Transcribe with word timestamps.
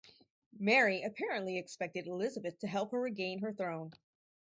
Mary 0.57 1.03
apparently 1.03 1.59
expected 1.59 2.07
Elizabeth 2.07 2.57
to 2.57 2.65
help 2.67 2.91
her 2.91 2.99
regain 2.99 3.37
her 3.37 3.53
throne. 3.53 3.91